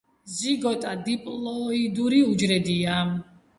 ზიგოტა 0.37 0.93
დიპლოიდური 1.09 2.25
უჯრედია. 2.33 2.99